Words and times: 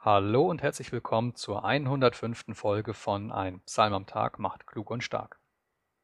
Hallo 0.00 0.48
und 0.48 0.62
herzlich 0.62 0.92
willkommen 0.92 1.34
zur 1.34 1.64
105. 1.64 2.56
Folge 2.56 2.94
von 2.94 3.32
Ein 3.32 3.58
Psalm 3.62 3.92
am 3.92 4.06
Tag 4.06 4.38
macht 4.38 4.64
klug 4.64 4.90
und 4.90 5.02
stark. 5.02 5.40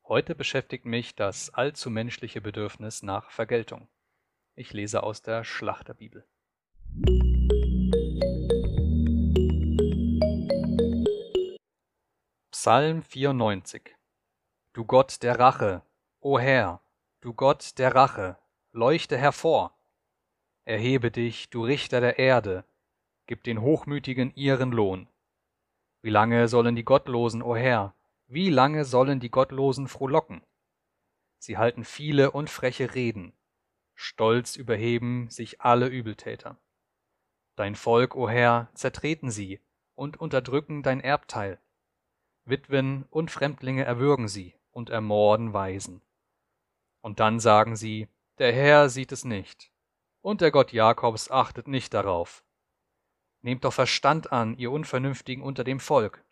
Heute 0.03 0.35
beschäftigt 0.35 0.85
mich 0.85 1.15
das 1.15 1.55
allzu 1.55 1.91
menschliche 1.91 2.41
Bedürfnis 2.41 3.05
nach 3.05 3.31
Vergeltung. 3.31 3.87
Ich 4.57 4.73
lese 4.73 5.05
aus 5.05 5.23
der 5.23 5.45
Schlachterbibel. 5.45 6.27
Psalm 12.51 13.05
94 13.05 13.95
Du 14.73 14.85
Gott 14.85 15.23
der 15.23 15.39
Rache, 15.39 15.83
o 16.19 16.41
Herr, 16.41 16.83
du 17.21 17.33
Gott 17.33 17.79
der 17.79 17.95
Rache, 17.95 18.39
leuchte 18.73 19.17
hervor. 19.17 19.79
Erhebe 20.65 21.13
dich, 21.13 21.49
du 21.51 21.65
Richter 21.65 22.01
der 22.01 22.19
Erde, 22.19 22.65
gib 23.27 23.43
den 23.45 23.61
Hochmütigen 23.61 24.33
ihren 24.35 24.73
Lohn. 24.73 25.09
Wie 26.03 26.11
lange 26.11 26.49
sollen 26.49 26.77
die 26.77 26.85
Gottlosen, 26.85 27.43
o 27.43 27.57
Herr, 27.57 27.95
wie 28.27 28.51
lange 28.51 28.85
sollen 28.85 29.21
die 29.21 29.31
Gottlosen 29.31 29.89
frohlocken? 29.89 30.43
Sie 31.39 31.59
halten 31.59 31.85
viele 31.85 32.31
und 32.31 32.51
freche 32.51 32.95
Reden, 32.95 33.33
stolz 33.95 34.57
überheben 34.57 35.29
sich 35.31 35.61
alle 35.61 35.89
Übeltäter. 35.89 36.59
Dein 37.57 37.75
Volk, 37.75 38.17
o 38.17 38.29
Herr, 38.29 38.69
zertreten 38.75 39.31
sie 39.31 39.61
und 39.95 40.19
unterdrücken 40.19 40.83
dein 40.83 41.01
Erbteil. 41.01 41.59
Witwen 42.45 43.05
und 43.11 43.31
Fremdlinge 43.31 43.85
erwürgen 43.85 44.29
sie 44.29 44.55
und 44.71 44.91
ermorden 44.91 45.53
Waisen. 45.53 46.03
Und 47.01 47.21
dann 47.21 47.41
sagen 47.41 47.77
sie, 47.77 48.09
der 48.39 48.53
Herr 48.53 48.89
sieht 48.89 49.13
es 49.13 49.25
nicht, 49.25 49.71
und 50.21 50.41
der 50.41 50.51
Gott 50.51 50.73
Jakobs 50.73 51.31
achtet 51.31 51.69
nicht 51.69 51.95
darauf. 51.95 52.44
Nehmt 53.45 53.63
doch 53.67 53.75
Verstand 53.75 54.33
an, 54.33 54.57
ihr 54.57 54.71
Unvernünftigen 54.71 55.43
unter 55.43 55.65
dem 55.65 55.79
Volk. 55.79 56.25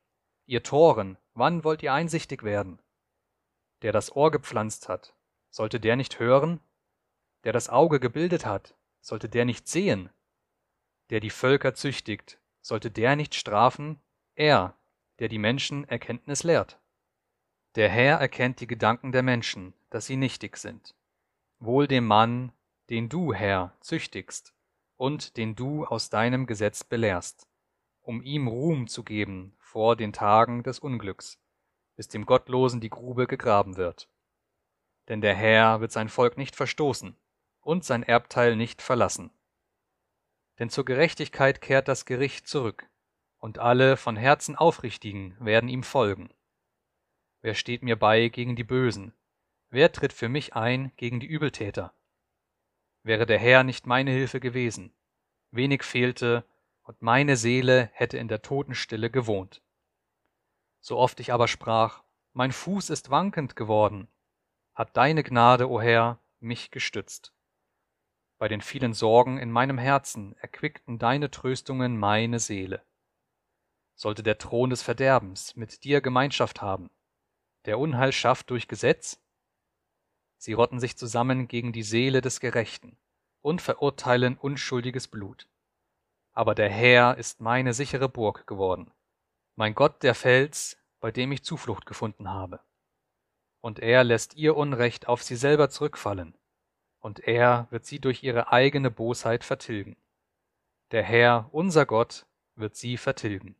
Ihr 0.47 0.62
Toren, 0.62 1.19
wann 1.34 1.62
wollt 1.62 1.83
ihr 1.83 1.92
einsichtig 1.92 2.42
werden? 2.42 2.81
Der 3.83 3.92
das 3.92 4.17
Ohr 4.17 4.31
gepflanzt 4.31 4.89
hat, 4.89 5.14
sollte 5.51 5.78
der 5.78 5.97
nicht 5.97 6.20
hören? 6.20 6.59
Der 7.45 7.53
das 7.53 7.69
Auge 7.69 8.01
gebildet 8.01 8.47
hat, 8.47 8.75
sollte 9.03 9.28
der 9.28 9.45
nicht 9.45 9.69
sehen? 9.69 10.09
Der 11.11 11.20
die 11.20 11.28
Völker 11.28 11.75
züchtigt, 11.75 12.41
sollte 12.62 12.91
der 12.91 13.14
nicht 13.14 13.34
strafen? 13.34 14.01
Er, 14.34 14.75
der 15.19 15.29
die 15.29 15.39
Menschen 15.39 15.86
Erkenntnis 15.86 16.45
lehrt. 16.45 16.81
Der 17.75 17.91
Herr 17.91 18.20
erkennt 18.20 18.58
die 18.61 18.67
Gedanken 18.67 19.12
der 19.12 19.23
Menschen, 19.23 19.75
dass 19.91 20.06
sie 20.06 20.17
nichtig 20.17 20.56
sind. 20.56 20.95
Wohl 21.58 21.86
dem 21.86 22.06
Mann, 22.06 22.53
den 22.89 23.11
du, 23.11 23.34
Herr, 23.34 23.77
züchtigst, 23.81 24.52
und 25.03 25.36
den 25.36 25.56
du 25.56 25.84
aus 25.84 26.11
deinem 26.11 26.47
Gesetz 26.47 26.84
belehrst, 26.84 27.48
um 28.03 28.22
ihm 28.22 28.47
Ruhm 28.47 28.86
zu 28.86 29.03
geben 29.03 29.53
vor 29.58 29.97
den 29.97 30.12
Tagen 30.12 30.62
des 30.62 30.78
Unglücks, 30.78 31.41
bis 31.97 32.06
dem 32.06 32.25
Gottlosen 32.25 32.81
die 32.81 32.89
Grube 32.89 33.27
gegraben 33.27 33.77
wird. 33.77 34.08
Denn 35.08 35.20
der 35.20 35.34
Herr 35.34 35.80
wird 35.80 35.91
sein 35.91 36.08
Volk 36.08 36.39
nicht 36.39 36.55
verstoßen 36.55 37.17
und 37.62 37.84
sein 37.84 38.05
Erbteil 38.05 38.55
nicht 38.55 38.80
verlassen. 38.80 39.33
Denn 40.61 40.70
zur 40.70 40.84
Gerechtigkeit 40.84 41.61
kehrt 41.61 41.89
das 41.89 42.05
Gericht 42.05 42.47
zurück, 42.47 42.89
und 43.39 43.58
alle 43.58 43.97
von 43.97 44.14
Herzen 44.14 44.55
Aufrichtigen 44.55 45.36
werden 45.41 45.69
ihm 45.69 45.83
folgen. 45.83 46.33
Wer 47.41 47.55
steht 47.55 47.83
mir 47.83 47.97
bei 47.97 48.28
gegen 48.28 48.55
die 48.55 48.62
Bösen? 48.62 49.14
Wer 49.69 49.91
tritt 49.91 50.12
für 50.12 50.28
mich 50.28 50.55
ein 50.55 50.92
gegen 50.95 51.19
die 51.19 51.27
Übeltäter? 51.27 51.92
Wäre 53.03 53.27
der 53.27 53.39
Herr 53.39 53.64
nicht 53.64 53.86
meine 53.86 54.11
Hilfe 54.11 54.41
gewesen. 54.41 54.92
Wenig 55.50 55.83
fehlte, 55.83 56.45
und 56.84 57.00
meine 57.00 57.36
Seele 57.36 57.91
hätte 57.92 58.19
in 58.19 58.28
der 58.28 58.42
Totenstille 58.42 59.11
gewohnt. 59.11 59.62
So 60.81 60.98
oft 60.98 61.20
ich 61.20 61.33
aber 61.33 61.47
sprach, 61.47 62.03
mein 62.33 62.50
Fuß 62.50 62.91
ist 62.91 63.11
wankend 63.11 63.55
geworden, 63.55 64.08
hat 64.75 64.97
deine 64.97 65.23
Gnade, 65.23 65.70
o 65.70 65.80
Herr, 65.80 66.18
mich 66.40 66.70
gestützt. 66.70 67.33
Bei 68.39 68.48
den 68.48 68.61
vielen 68.61 68.95
Sorgen 68.95 69.39
in 69.39 69.52
meinem 69.52 69.79
Herzen 69.79 70.34
erquickten 70.39 70.98
deine 70.98 71.30
Tröstungen 71.30 71.96
meine 71.96 72.40
Seele. 72.40 72.83
Sollte 73.95 74.24
der 74.24 74.39
Thron 74.39 74.70
des 74.70 74.83
Verderbens 74.83 75.55
mit 75.55 75.84
dir 75.84 76.01
Gemeinschaft 76.01 76.61
haben, 76.61 76.90
der 77.67 77.79
Unheil 77.79 78.11
schafft 78.11 78.51
durch 78.51 78.67
Gesetz? 78.67 79.21
Sie 80.42 80.55
rotten 80.55 80.80
sich 80.80 80.97
zusammen 80.97 81.47
gegen 81.47 81.70
die 81.70 81.85
Seele 81.85 82.20
des 82.20 82.41
Gerechten 82.41 82.97
und 83.42 83.63
verurteilen 83.63 84.36
unschuldiges 84.36 85.07
Blut. 85.07 85.47
Aber 86.33 86.57
der 86.57 86.69
Herr 86.69 87.17
ist 87.17 87.41
meine 87.41 87.73
sichere 87.75 88.08
Burg 88.08 88.45
geworden, 88.48 88.91
mein 89.55 89.73
Gott 89.77 90.02
der 90.02 90.17
Fels, 90.17 90.77
bei 90.98 91.13
dem 91.13 91.31
ich 91.31 91.45
Zuflucht 91.45 91.86
gefunden 91.86 92.29
habe. 92.29 92.58
Und 93.61 93.79
er 93.79 94.02
lässt 94.02 94.35
ihr 94.35 94.57
Unrecht 94.57 95.07
auf 95.07 95.23
sie 95.23 95.36
selber 95.36 95.70
zurückfallen, 95.70 96.36
und 96.98 97.20
er 97.20 97.69
wird 97.70 97.86
sie 97.86 98.01
durch 98.01 98.25
ihre 98.25 98.51
eigene 98.51 98.91
Bosheit 98.91 99.45
vertilgen. 99.45 99.97
Der 100.91 101.05
Herr, 101.05 101.51
unser 101.52 101.86
Gott, 101.86 102.27
wird 102.57 102.75
sie 102.75 102.97
vertilgen. 102.97 103.55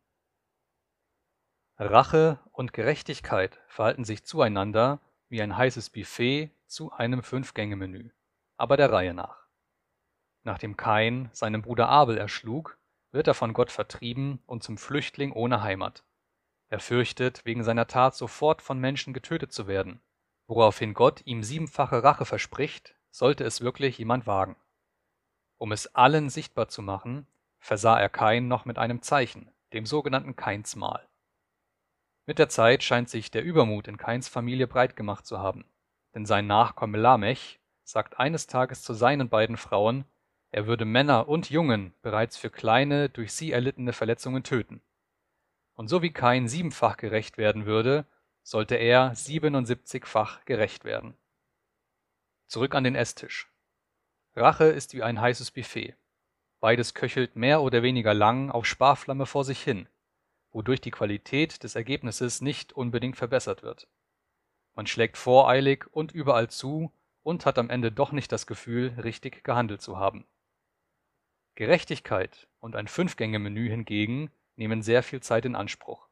Rache 1.77 2.41
und 2.51 2.73
Gerechtigkeit 2.73 3.61
verhalten 3.69 4.03
sich 4.03 4.25
zueinander 4.25 4.99
wie 5.29 5.41
ein 5.41 5.55
heißes 5.55 5.89
Buffet 5.89 6.51
zu 6.67 6.91
einem 6.91 7.23
Fünf-Gänge-Menü, 7.23 8.09
aber 8.57 8.77
der 8.77 8.91
Reihe 8.91 9.13
nach. 9.13 9.47
Nachdem 10.43 10.75
Kain 10.75 11.29
seinen 11.31 11.61
Bruder 11.61 11.87
Abel 11.87 12.17
erschlug, 12.17 12.77
wird 13.11 13.27
er 13.27 13.33
von 13.33 13.53
Gott 13.53 13.71
vertrieben 13.71 14.41
und 14.45 14.63
zum 14.63 14.77
Flüchtling 14.77 15.31
ohne 15.31 15.61
Heimat. 15.61 16.03
Er 16.69 16.79
fürchtet, 16.79 17.45
wegen 17.45 17.63
seiner 17.63 17.87
Tat 17.87 18.15
sofort 18.15 18.61
von 18.61 18.79
Menschen 18.79 19.13
getötet 19.13 19.53
zu 19.53 19.67
werden, 19.67 20.01
woraufhin 20.47 20.93
Gott 20.93 21.21
ihm 21.25 21.43
siebenfache 21.43 22.03
Rache 22.03 22.25
verspricht, 22.25 22.95
sollte 23.11 23.43
es 23.43 23.61
wirklich 23.61 23.97
jemand 23.99 24.27
wagen. 24.27 24.55
Um 25.57 25.71
es 25.71 25.95
allen 25.95 26.29
sichtbar 26.29 26.67
zu 26.67 26.81
machen, 26.81 27.27
versah 27.59 27.99
er 27.99 28.09
Kain 28.09 28.47
noch 28.47 28.65
mit 28.65 28.77
einem 28.77 29.01
Zeichen, 29.01 29.51
dem 29.71 29.85
sogenannten 29.85 30.35
Kainsmal. 30.35 31.07
Mit 32.25 32.39
der 32.39 32.49
Zeit 32.49 32.83
scheint 32.83 33.09
sich 33.09 33.31
der 33.31 33.43
Übermut 33.43 33.87
in 33.87 33.97
Kains 33.97 34.27
Familie 34.27 34.67
breit 34.67 34.95
gemacht 34.95 35.25
zu 35.25 35.39
haben 35.39 35.65
denn 36.13 36.25
sein 36.25 36.47
Nachkomme 36.47 36.97
Lamech 36.97 37.59
sagt 37.83 38.19
eines 38.19 38.47
Tages 38.47 38.81
zu 38.81 38.93
seinen 38.93 39.29
beiden 39.29 39.57
Frauen, 39.57 40.05
er 40.51 40.67
würde 40.67 40.85
Männer 40.85 41.27
und 41.27 41.49
Jungen 41.49 41.93
bereits 42.01 42.37
für 42.37 42.49
kleine, 42.49 43.09
durch 43.09 43.33
sie 43.33 43.51
erlittene 43.51 43.91
Verletzungen 43.91 44.43
töten. 44.43 44.81
Und 45.73 45.87
so 45.87 46.01
wie 46.03 46.13
Kain 46.13 46.47
siebenfach 46.47 46.97
gerecht 46.97 47.37
werden 47.37 47.65
würde, 47.65 48.05
sollte 48.43 48.75
er 48.75 49.15
siebenundsiebzigfach 49.15 50.45
gerecht 50.45 50.85
werden. 50.85 51.17
Zurück 52.45 52.75
an 52.75 52.83
den 52.83 52.93
Esstisch. 52.93 53.51
Rache 54.35 54.65
ist 54.65 54.93
wie 54.93 55.01
ein 55.01 55.19
heißes 55.19 55.51
Buffet. 55.51 55.95
Beides 56.59 56.93
köchelt 56.93 57.35
mehr 57.35 57.61
oder 57.61 57.81
weniger 57.81 58.13
lang 58.13 58.51
auf 58.51 58.65
Sparflamme 58.65 59.25
vor 59.25 59.43
sich 59.43 59.61
hin, 59.61 59.89
wodurch 60.51 60.81
die 60.81 60.91
Qualität 60.91 61.63
des 61.63 61.75
Ergebnisses 61.75 62.41
nicht 62.41 62.73
unbedingt 62.73 63.17
verbessert 63.17 63.63
wird. 63.63 63.87
Man 64.75 64.87
schlägt 64.87 65.17
voreilig 65.17 65.85
und 65.91 66.11
überall 66.11 66.49
zu 66.49 66.91
und 67.21 67.45
hat 67.45 67.57
am 67.57 67.69
Ende 67.69 67.91
doch 67.91 68.11
nicht 68.11 68.31
das 68.31 68.47
Gefühl, 68.47 68.95
richtig 69.01 69.43
gehandelt 69.43 69.81
zu 69.81 69.97
haben. 69.97 70.25
Gerechtigkeit 71.55 72.47
und 72.59 72.75
ein 72.75 72.87
Fünf-Gänge-Menü 72.87 73.69
hingegen 73.69 74.31
nehmen 74.55 74.81
sehr 74.81 75.03
viel 75.03 75.21
Zeit 75.21 75.45
in 75.45 75.55
Anspruch, 75.55 76.07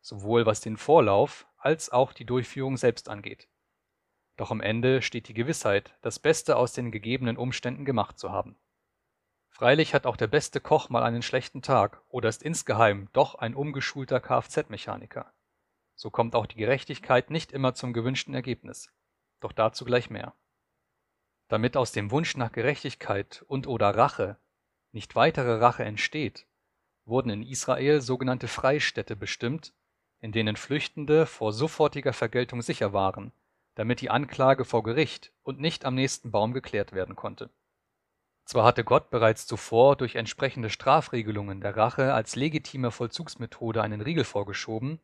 sowohl 0.00 0.46
was 0.46 0.60
den 0.60 0.76
Vorlauf 0.76 1.46
als 1.56 1.90
auch 1.90 2.12
die 2.12 2.24
Durchführung 2.24 2.76
selbst 2.76 3.08
angeht. 3.08 3.48
Doch 4.36 4.50
am 4.50 4.60
Ende 4.60 5.02
steht 5.02 5.28
die 5.28 5.34
Gewissheit, 5.34 5.96
das 6.02 6.18
Beste 6.18 6.56
aus 6.56 6.72
den 6.72 6.92
gegebenen 6.92 7.36
Umständen 7.36 7.84
gemacht 7.84 8.18
zu 8.18 8.30
haben. 8.30 8.56
Freilich 9.48 9.94
hat 9.94 10.06
auch 10.06 10.16
der 10.16 10.26
beste 10.26 10.60
Koch 10.60 10.90
mal 10.90 11.02
einen 11.02 11.22
schlechten 11.22 11.62
Tag 11.62 12.02
oder 12.08 12.28
ist 12.28 12.42
insgeheim 12.42 13.08
doch 13.14 13.36
ein 13.36 13.54
umgeschulter 13.54 14.20
Kfz-Mechaniker. 14.20 15.32
So 15.96 16.10
kommt 16.10 16.34
auch 16.36 16.46
die 16.46 16.58
Gerechtigkeit 16.58 17.30
nicht 17.30 17.52
immer 17.52 17.74
zum 17.74 17.92
gewünschten 17.92 18.34
Ergebnis. 18.34 18.92
Doch 19.40 19.52
dazu 19.52 19.84
gleich 19.84 20.10
mehr. 20.10 20.34
Damit 21.48 21.76
aus 21.76 21.92
dem 21.92 22.10
Wunsch 22.10 22.36
nach 22.36 22.52
Gerechtigkeit 22.52 23.44
und 23.48 23.66
oder 23.66 23.96
Rache 23.96 24.38
nicht 24.92 25.14
weitere 25.16 25.54
Rache 25.58 25.84
entsteht, 25.84 26.46
wurden 27.04 27.30
in 27.30 27.42
Israel 27.42 28.00
sogenannte 28.00 28.48
Freistädte 28.48 29.16
bestimmt, 29.16 29.72
in 30.20 30.32
denen 30.32 30.56
Flüchtende 30.56 31.26
vor 31.26 31.52
sofortiger 31.52 32.12
Vergeltung 32.12 32.62
sicher 32.62 32.92
waren, 32.92 33.32
damit 33.74 34.00
die 34.00 34.10
Anklage 34.10 34.64
vor 34.64 34.82
Gericht 34.82 35.32
und 35.42 35.60
nicht 35.60 35.84
am 35.84 35.94
nächsten 35.94 36.30
Baum 36.30 36.52
geklärt 36.52 36.92
werden 36.92 37.14
konnte. 37.14 37.50
Zwar 38.44 38.64
hatte 38.64 38.84
Gott 38.84 39.10
bereits 39.10 39.46
zuvor 39.46 39.96
durch 39.96 40.14
entsprechende 40.14 40.70
Strafregelungen 40.70 41.60
der 41.60 41.76
Rache 41.76 42.14
als 42.14 42.36
legitime 42.36 42.90
Vollzugsmethode 42.90 43.82
einen 43.82 44.00
Riegel 44.00 44.24
vorgeschoben, 44.24 45.00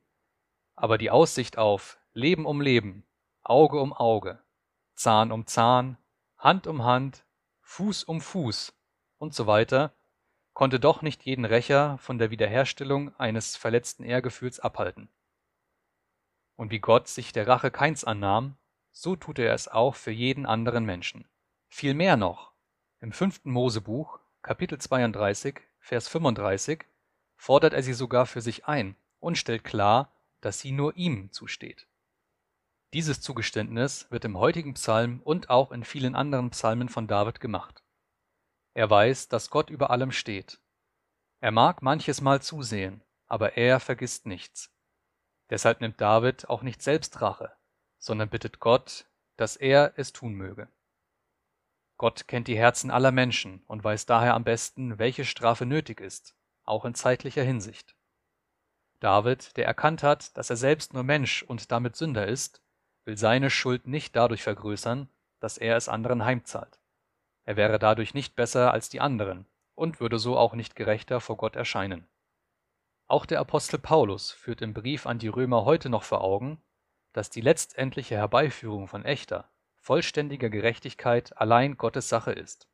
aber 0.82 0.99
die 0.99 1.12
Aussicht 1.12 1.58
auf 1.58 1.96
Leben 2.12 2.44
um 2.44 2.61
Leben, 2.61 3.06
Auge 3.44 3.79
um 3.79 3.93
Auge, 3.93 4.43
Zahn 4.96 5.31
um 5.31 5.46
Zahn, 5.46 5.96
Hand 6.38 6.67
um 6.67 6.82
Hand, 6.82 7.25
Fuß 7.61 8.02
um 8.02 8.20
Fuß 8.20 8.75
und 9.19 9.32
so 9.32 9.46
weiter 9.46 9.94
konnte 10.55 10.81
doch 10.81 11.00
nicht 11.00 11.23
jeden 11.23 11.44
Rächer 11.44 11.99
von 11.99 12.19
der 12.19 12.32
Wiederherstellung 12.32 13.14
eines 13.14 13.55
verletzten 13.56 14.02
Ehrgefühls 14.02 14.58
abhalten. 14.58 15.08
Und 16.56 16.73
wie 16.73 16.81
Gott 16.81 17.06
sich 17.06 17.32
der 17.32 17.46
Rache 17.46 17.70
Keins 17.70 18.02
annahm, 18.02 18.56
so 18.90 19.14
tut 19.14 19.38
er 19.38 19.55
es 19.55 19.69
auch 19.69 19.94
für 19.94 20.11
jeden 20.11 20.46
anderen 20.46 20.84
Menschen. 20.84 21.29
Viel 21.69 21.94
mehr 21.94 22.17
noch. 22.17 22.50
Im 22.99 23.12
fünften 23.12 23.52
Mosebuch, 23.52 24.19
Kapitel 24.43 24.79
32, 24.79 25.61
Vers 25.79 26.08
35, 26.08 26.87
fordert 27.37 27.73
er 27.73 27.84
sie 27.84 27.94
sogar 27.94 28.26
für 28.26 28.40
sich 28.40 28.67
ein 28.67 28.96
und 29.20 29.38
stellt 29.38 29.62
klar, 29.62 30.12
dass 30.42 30.60
sie 30.60 30.72
nur 30.72 30.96
ihm 30.96 31.32
zusteht. 31.32 31.88
Dieses 32.92 33.22
Zugeständnis 33.22 34.10
wird 34.10 34.26
im 34.26 34.36
heutigen 34.36 34.74
Psalm 34.74 35.22
und 35.24 35.48
auch 35.48 35.72
in 35.72 35.82
vielen 35.82 36.14
anderen 36.14 36.50
Psalmen 36.50 36.90
von 36.90 37.06
David 37.06 37.40
gemacht. 37.40 37.82
Er 38.74 38.90
weiß, 38.90 39.28
dass 39.28 39.48
Gott 39.48 39.70
über 39.70 39.90
allem 39.90 40.12
steht. 40.12 40.60
Er 41.40 41.52
mag 41.52 41.80
manches 41.80 42.20
Mal 42.20 42.42
zusehen, 42.42 43.02
aber 43.26 43.56
er 43.56 43.80
vergisst 43.80 44.26
nichts. 44.26 44.70
Deshalb 45.48 45.80
nimmt 45.80 46.00
David 46.00 46.50
auch 46.50 46.62
nicht 46.62 46.82
selbst 46.82 47.20
Rache, 47.22 47.52
sondern 47.98 48.28
bittet 48.28 48.60
Gott, 48.60 49.06
dass 49.36 49.56
er 49.56 49.94
es 49.96 50.12
tun 50.12 50.34
möge. 50.34 50.68
Gott 51.96 52.26
kennt 52.28 52.48
die 52.48 52.58
Herzen 52.58 52.90
aller 52.90 53.12
Menschen 53.12 53.62
und 53.66 53.84
weiß 53.84 54.06
daher 54.06 54.34
am 54.34 54.44
besten, 54.44 54.98
welche 54.98 55.24
Strafe 55.24 55.66
nötig 55.66 56.00
ist, 56.00 56.34
auch 56.64 56.84
in 56.84 56.94
zeitlicher 56.94 57.42
Hinsicht. 57.42 57.94
David, 59.02 59.56
der 59.56 59.66
erkannt 59.66 60.04
hat, 60.04 60.37
dass 60.37 60.49
er 60.49 60.56
selbst 60.56 60.94
nur 60.94 61.02
Mensch 61.02 61.43
und 61.43 61.72
damit 61.72 61.96
Sünder 61.96 62.26
ist, 62.26 62.62
will 63.04 63.16
seine 63.16 63.50
Schuld 63.50 63.88
nicht 63.88 64.14
dadurch 64.14 64.44
vergrößern, 64.44 65.08
dass 65.40 65.58
er 65.58 65.76
es 65.76 65.88
anderen 65.88 66.25
heimzahlt. 66.25 66.78
Er 67.44 67.56
wäre 67.56 67.81
dadurch 67.81 68.14
nicht 68.14 68.37
besser 68.37 68.72
als 68.72 68.88
die 68.88 69.00
anderen 69.00 69.46
und 69.75 69.99
würde 69.99 70.20
so 70.20 70.38
auch 70.38 70.54
nicht 70.54 70.76
gerechter 70.76 71.20
vor 71.20 71.37
Gott 71.37 71.56
erscheinen. 71.56 72.06
Auch 73.08 73.26
der 73.26 73.40
Apostel 73.40 73.81
Paulus 73.81 74.31
führt 74.31 74.62
im 74.62 74.72
Brief 74.72 75.06
an 75.06 75.19
die 75.19 75.28
Römer 75.28 75.64
heute 75.64 75.88
noch 75.88 76.05
vor 76.05 76.20
Augen, 76.20 76.62
dass 77.12 77.28
die 77.28 77.40
letztendliche 77.40 78.14
Herbeiführung 78.14 78.87
von 78.87 79.05
echter, 79.05 79.50
vollständiger 79.78 80.48
Gerechtigkeit 80.48 81.37
allein 81.37 81.76
Gottes 81.76 82.08
Sache 82.08 82.31
ist. 82.31 82.69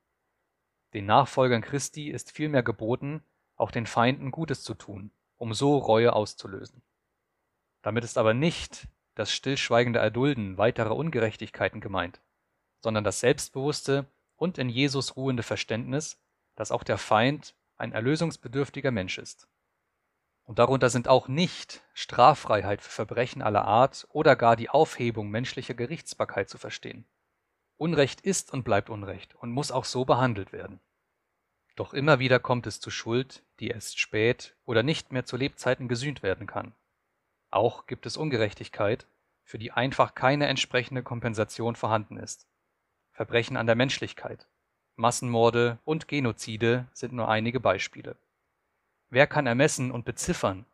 Den 0.93 1.07
Nachfolgern 1.07 1.63
Christi 1.63 2.11
ist 2.11 2.33
vielmehr 2.33 2.63
geboten, 2.63 3.25
auch 3.57 3.71
den 3.71 3.87
Feinden 3.87 4.31
Gutes 4.31 4.63
zu 4.63 4.75
tun, 4.75 5.11
um 5.39 5.55
so 5.55 5.79
Reue 5.79 6.13
auszulösen. 6.13 6.83
Damit 7.83 8.05
ist 8.05 8.19
aber 8.19 8.35
nicht 8.35 8.89
das 9.15 9.33
stillschweigende 9.33 9.99
Erdulden 9.99 10.59
weiterer 10.59 10.95
Ungerechtigkeiten 10.95 11.81
gemeint, 11.81 12.21
sondern 12.81 13.05
das 13.05 13.21
selbstbewusste 13.21 14.07
und 14.37 14.59
in 14.59 14.69
Jesus 14.69 15.17
ruhende 15.17 15.43
Verständnis, 15.43 16.19
dass 16.55 16.71
auch 16.71 16.85
der 16.85 16.99
Feind 16.99 17.55
ein 17.77 17.93
erlösungsbedürftiger 17.93 18.91
Mensch 18.91 19.19
ist. 19.19 19.49
Und 20.45 20.59
darunter 20.59 20.89
sind 20.89 21.09
auch 21.09 21.29
nicht 21.29 21.83
Straffreiheit 21.93 22.81
für 22.81 22.91
Verbrechen 22.91 23.43
aller 23.43 23.65
Art 23.65 24.07
oder 24.11 24.35
gar 24.35 24.57
die 24.57 24.71
Aufhebung 24.71 25.31
menschlicher 25.31 25.75
Gerichtsbarkeit 25.75 26.49
zu 26.49 26.59
verstehen. 26.59 27.07
Unrecht 27.77 28.23
ist 28.23 28.53
und 28.53 28.65
bleibt 28.65 28.91
Unrecht 28.91 29.35
und 29.37 29.53
muss 29.53 29.71
auch 29.71 29.85
so 29.85 30.05
behandelt 30.05 30.53
werden. 30.53 30.81
Doch 31.79 31.95
immer 31.95 32.19
wieder 32.19 32.41
kommt 32.41 32.67
es 32.67 32.81
zu 32.81 32.91
Schuld, 32.91 33.45
die 33.61 33.69
erst 33.69 34.01
spät 34.01 34.57
oder 34.65 34.83
nicht 34.83 35.13
mehr 35.13 35.25
zu 35.25 35.37
Lebzeiten 35.37 35.87
gesühnt 35.87 36.25
werden 36.25 36.49
kann. 36.49 36.75
Auch 37.53 37.87
gibt 37.87 38.05
es 38.05 38.17
Ungerechtigkeit, 38.17 39.07
für 39.45 39.61
die 39.61 39.71
einfach 39.71 40.17
keine 40.17 40.49
entsprechende 40.49 41.05
Kompensation 41.05 41.77
vorhanden 41.77 42.17
ist. 42.17 42.49
Verbrechen 43.13 43.57
an 43.57 43.67
der 43.67 43.77
Menschlichkeit, 43.77 44.49
Massenmorde 44.97 45.79
und 45.85 46.09
Genozide 46.09 46.89
sind 46.95 47.13
nur 47.13 47.29
einige 47.29 47.61
Beispiele. 47.61 48.17
Wer 49.09 49.29
kann 49.29 49.47
ermessen 49.47 49.93
und 49.93 50.05
beziffern, 50.05 50.67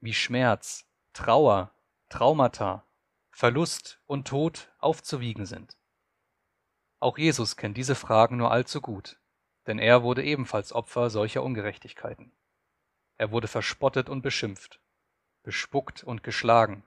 wie 0.00 0.14
Schmerz, 0.14 0.84
Trauer, 1.12 1.70
Traumata, 2.08 2.84
Verlust 3.30 4.00
und 4.04 4.26
Tod 4.26 4.72
aufzuwiegen 4.80 5.46
sind? 5.46 5.76
Auch 6.98 7.18
Jesus 7.18 7.56
kennt 7.56 7.76
diese 7.76 7.94
Fragen 7.94 8.36
nur 8.36 8.50
allzu 8.50 8.80
gut, 8.80 9.20
denn 9.66 9.78
er 9.78 10.02
wurde 10.02 10.22
ebenfalls 10.22 10.72
Opfer 10.72 11.10
solcher 11.10 11.42
Ungerechtigkeiten. 11.42 12.32
Er 13.16 13.30
wurde 13.30 13.48
verspottet 13.48 14.08
und 14.08 14.22
beschimpft, 14.22 14.80
bespuckt 15.42 16.02
und 16.02 16.22
geschlagen, 16.22 16.84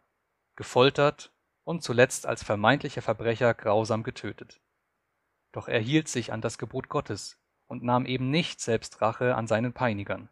gefoltert 0.56 1.32
und 1.64 1.84
zuletzt 1.84 2.26
als 2.26 2.44
vermeintlicher 2.44 3.02
Verbrecher 3.02 3.54
grausam 3.54 4.04
getötet. 4.04 4.60
Doch 5.52 5.68
er 5.68 5.80
hielt 5.80 6.08
sich 6.08 6.34
an 6.34 6.42
das 6.42 6.58
Gebot 6.58 6.90
Gottes 6.90 7.38
und 7.68 7.84
nahm 7.84 8.06
eben 8.06 8.30
nicht 8.30 8.60
selbst 8.60 9.02
Rache 9.02 9.36
an 9.36 9.48
seinen 9.48 9.74
Peinigern. 9.74 10.30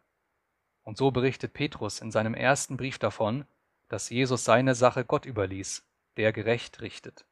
Und 0.82 0.96
so 0.96 1.10
berichtet 1.10 1.54
Petrus 1.54 2.00
in 2.00 2.10
seinem 2.10 2.34
ersten 2.34 2.76
Brief 2.76 2.98
davon, 2.98 3.46
dass 3.88 4.10
Jesus 4.10 4.44
seine 4.44 4.74
Sache 4.74 5.04
Gott 5.04 5.26
überließ, 5.26 5.86
der 6.16 6.32
gerecht 6.32 6.80
richtet. 6.80 7.24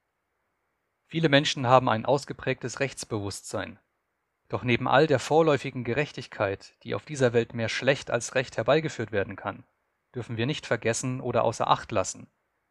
Viele 1.07 1.29
Menschen 1.29 1.67
haben 1.67 1.89
ein 1.89 2.07
ausgeprägtes 2.07 2.79
Rechtsbewusstsein. 2.79 3.81
Doch 4.51 4.65
neben 4.65 4.89
all 4.89 5.07
der 5.07 5.21
vorläufigen 5.21 5.85
Gerechtigkeit, 5.85 6.75
die 6.83 6.97
auf 6.97 7.05
dieser 7.05 7.33
Welt 7.33 7.55
mehr 7.55 7.69
schlecht 7.69 8.11
als 8.11 8.35
recht 8.35 8.57
herbeigeführt 8.57 9.13
werden 9.13 9.37
kann, 9.37 9.63
dürfen 10.13 10.37
wir 10.37 10.45
nicht 10.45 10.67
vergessen 10.67 11.21
oder 11.21 11.45
außer 11.45 11.69
Acht 11.69 11.93
lassen, 11.93 12.27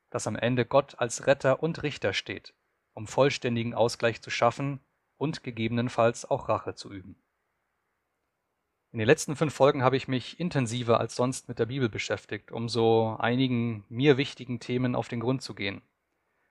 dass 0.10 0.28
am 0.28 0.36
Ende 0.36 0.66
Gott 0.66 1.00
als 1.00 1.26
Retter 1.26 1.64
und 1.64 1.82
Richter 1.82 2.12
steht, 2.12 2.54
um 2.94 3.08
vollständigen 3.08 3.74
Ausgleich 3.74 4.22
zu 4.22 4.30
schaffen 4.30 4.82
und 5.18 5.42
gegebenenfalls 5.42 6.30
auch 6.30 6.50
Rache 6.50 6.76
zu 6.76 6.92
üben. 6.92 7.16
In 8.92 9.00
den 9.00 9.08
letzten 9.08 9.38
fünf 9.38 9.54
Folgen 9.54 9.82
habe 9.82 9.96
ich 9.96 10.10
mich 10.10 10.38
intensiver 10.38 11.00
als 11.00 11.16
sonst 11.16 11.48
mit 11.48 11.60
der 11.60 11.68
Bibel 11.68 11.88
beschäftigt, 11.88 12.52
um 12.52 12.68
so 12.68 13.16
einigen 13.20 13.86
mir 13.88 14.18
wichtigen 14.18 14.60
Themen 14.60 14.96
auf 14.96 15.08
den 15.08 15.22
Grund 15.22 15.42
zu 15.44 15.56
gehen. 15.56 15.82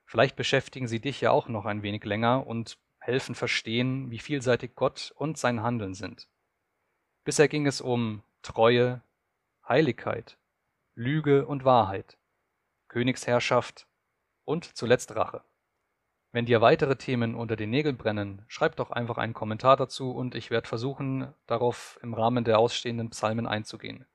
Vielleicht 0.05 0.35
beschäftigen 0.35 0.87
sie 0.87 0.99
dich 0.99 1.21
ja 1.21 1.29
auch 1.29 1.49
noch 1.49 1.65
ein 1.65 1.83
wenig 1.83 2.03
länger 2.03 2.47
und 2.47 2.79
helfen 3.09 3.33
verstehen, 3.33 4.11
wie 4.11 4.19
vielseitig 4.19 4.75
Gott 4.75 5.11
und 5.15 5.37
sein 5.37 5.63
Handeln 5.63 5.95
sind. 5.95 6.27
Bisher 7.23 7.47
ging 7.47 7.65
es 7.65 7.81
um 7.81 8.21
Treue, 8.43 9.01
Heiligkeit, 9.67 10.37
Lüge 10.95 11.45
und 11.45 11.65
Wahrheit, 11.65 12.17
Königsherrschaft 12.87 13.87
und 14.45 14.77
zuletzt 14.77 15.15
Rache. 15.15 15.43
Wenn 16.31 16.45
dir 16.45 16.61
weitere 16.61 16.95
Themen 16.95 17.33
unter 17.33 17.55
den 17.55 17.71
Nägeln 17.71 17.97
brennen, 17.97 18.45
schreib 18.47 18.75
doch 18.75 18.91
einfach 18.91 19.17
einen 19.17 19.33
Kommentar 19.33 19.75
dazu 19.75 20.11
und 20.11 20.35
ich 20.35 20.51
werde 20.51 20.67
versuchen, 20.67 21.33
darauf 21.47 21.99
im 22.03 22.13
Rahmen 22.13 22.43
der 22.43 22.59
ausstehenden 22.59 23.09
Psalmen 23.09 23.47
einzugehen. 23.47 24.05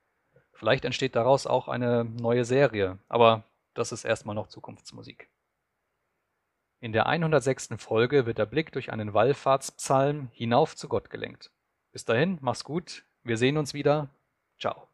Vielleicht 0.53 0.85
entsteht 0.85 1.17
daraus 1.17 1.49
auch 1.49 1.67
eine 1.67 2.05
neue 2.05 2.45
Serie, 2.45 2.99
aber 3.09 3.43
das 3.75 3.91
ist 3.91 4.05
erstmal 4.05 4.37
noch 4.37 4.47
Zukunftsmusik. 4.47 5.29
In 6.85 6.93
der 6.93 7.07
106. 7.07 7.71
Folge 7.79 8.27
wird 8.27 8.37
der 8.37 8.45
Blick 8.45 8.71
durch 8.71 8.93
einen 8.93 9.15
Wallfahrtspsalm 9.15 10.29
hinauf 10.35 10.77
zu 10.77 10.87
Gott 10.87 11.09
gelenkt. 11.09 11.51
Bis 11.93 12.05
dahin, 12.05 12.37
mach's 12.43 12.63
gut, 12.63 13.07
wir 13.23 13.39
sehen 13.39 13.57
uns 13.57 13.73
wieder. 13.73 14.11
Ciao. 14.59 14.87